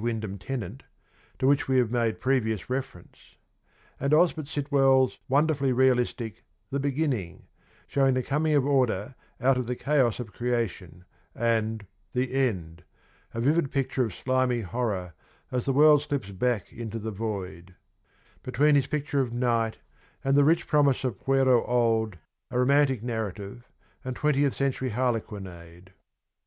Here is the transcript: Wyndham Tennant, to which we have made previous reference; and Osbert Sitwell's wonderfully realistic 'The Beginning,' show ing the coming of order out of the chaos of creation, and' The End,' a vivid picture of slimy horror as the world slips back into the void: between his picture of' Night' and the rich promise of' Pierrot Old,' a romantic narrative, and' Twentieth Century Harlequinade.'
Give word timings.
Wyndham 0.00 0.38
Tennant, 0.38 0.84
to 1.38 1.46
which 1.46 1.68
we 1.68 1.76
have 1.76 1.90
made 1.90 2.18
previous 2.18 2.70
reference; 2.70 3.36
and 4.00 4.14
Osbert 4.14 4.48
Sitwell's 4.48 5.18
wonderfully 5.28 5.70
realistic 5.74 6.44
'The 6.70 6.80
Beginning,' 6.80 7.44
show 7.86 8.06
ing 8.08 8.14
the 8.14 8.22
coming 8.22 8.54
of 8.54 8.64
order 8.64 9.14
out 9.38 9.58
of 9.58 9.66
the 9.66 9.76
chaos 9.76 10.18
of 10.18 10.32
creation, 10.32 11.04
and' 11.34 11.86
The 12.14 12.32
End,' 12.32 12.84
a 13.34 13.40
vivid 13.42 13.70
picture 13.70 14.02
of 14.06 14.14
slimy 14.14 14.62
horror 14.62 15.12
as 15.50 15.66
the 15.66 15.74
world 15.74 16.00
slips 16.00 16.30
back 16.30 16.72
into 16.72 16.98
the 16.98 17.10
void: 17.10 17.74
between 18.42 18.74
his 18.76 18.86
picture 18.86 19.20
of' 19.20 19.34
Night' 19.50 19.76
and 20.24 20.38
the 20.38 20.44
rich 20.44 20.66
promise 20.66 21.04
of' 21.04 21.22
Pierrot 21.26 21.64
Old,' 21.68 22.16
a 22.50 22.58
romantic 22.58 23.02
narrative, 23.02 23.68
and' 24.02 24.16
Twentieth 24.16 24.54
Century 24.54 24.88
Harlequinade.' 24.88 25.92